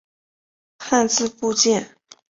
[0.79, 1.95] 汉字部件。